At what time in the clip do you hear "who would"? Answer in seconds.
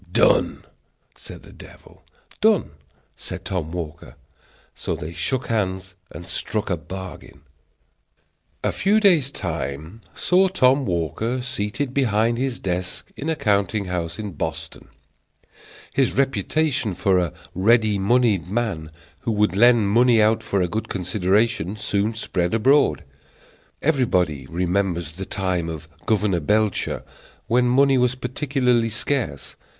19.19-19.55